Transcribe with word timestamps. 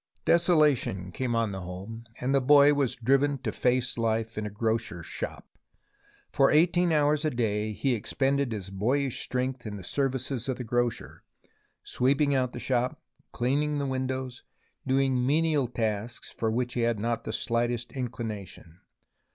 Desolation 0.25 1.11
came 1.11 1.35
on 1.35 1.51
the 1.51 1.61
home, 1.61 2.05
and 2.19 2.33
the 2.33 2.41
boy 2.41 2.73
was 2.73 2.95
driven 2.95 3.37
to 3.37 3.51
face 3.51 3.99
life 3.99 4.35
in 4.35 4.47
a 4.47 4.49
grocer's 4.49 5.05
shop. 5.05 5.47
For 6.31 6.49
eighteen 6.49 6.91
hours 6.91 7.23
a 7.23 7.29
day 7.29 7.71
he 7.71 7.93
expended 7.93 8.51
his 8.51 8.71
boyish 8.71 9.19
strength 9.19 9.63
in 9.67 9.77
the 9.77 9.83
services 9.83 10.49
of 10.49 10.57
the 10.57 10.63
grocer, 10.63 11.21
sweeping 11.83 12.33
out 12.33 12.51
the 12.51 12.59
shop, 12.59 12.99
cleaning 13.31 13.77
the 13.77 13.85
windows, 13.85 14.41
doing 14.87 15.15
m.enial 15.17 15.67
tasks 15.71 16.33
for 16.35 16.49
which 16.49 16.73
he 16.73 16.81
had 16.81 16.97
not 16.99 17.23
the 17.23 17.31
slightest 17.31 17.91
inclination. 17.91 18.79